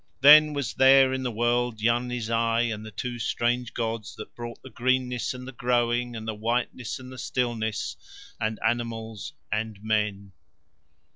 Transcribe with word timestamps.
Then 0.21 0.53
was 0.53 0.73
there 0.73 1.13
in 1.13 1.21
the 1.21 1.29
world 1.31 1.79
Yarni 1.79 2.19
Zai, 2.21 2.61
and 2.61 2.91
two 2.97 3.19
strange 3.19 3.71
gods 3.75 4.15
that 4.15 4.33
brought 4.33 4.59
the 4.63 4.71
greenness 4.71 5.31
and 5.35 5.47
the 5.47 5.51
growing 5.51 6.15
and 6.15 6.27
the 6.27 6.33
whiteness 6.33 6.97
and 6.97 7.11
the 7.11 7.19
stillness, 7.19 7.97
and 8.39 8.57
animals 8.67 9.33
and 9.51 9.77
men. 9.83 10.31